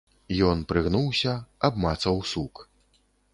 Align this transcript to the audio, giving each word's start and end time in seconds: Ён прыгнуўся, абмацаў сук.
Ён 0.51 0.63
прыгнуўся, 0.71 1.33
абмацаў 1.69 2.17
сук. 2.31 2.65